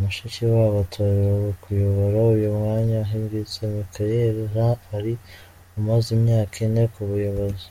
Mushikiwabo 0.00 0.76
atorewe 0.84 1.48
kuyobora 1.62 2.18
uyu 2.34 2.48
mwanya 2.58 2.96
ahigitse 3.04 3.58
Michaëlle 3.72 4.44
Jean 4.52 4.76
wari 4.88 5.12
umaze 5.78 6.08
imyaka 6.18 6.54
ine 6.66 6.84
ku 6.94 7.00
buyobozi. 7.10 7.66